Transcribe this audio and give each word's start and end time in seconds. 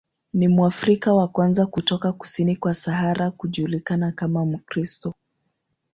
Ni 0.33 0.47
Mwafrika 0.47 1.13
wa 1.13 1.27
kwanza 1.27 1.65
kutoka 1.65 2.11
kusini 2.13 2.55
kwa 2.55 2.73
Sahara 2.73 3.31
kujulikana 3.31 4.11
kama 4.11 4.45
Mkristo. 4.45 5.13